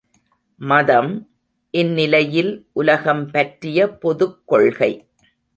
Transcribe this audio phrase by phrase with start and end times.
[0.61, 1.29] மதம்,
[1.73, 2.67] இந்நிலையில்
[2.71, 5.07] உலகம் பற்றிய பொதுக் கொள்கை.